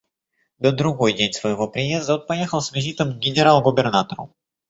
[0.59, 4.33] На другой день своего приезда он поехал с визитом к генерал-губернатору.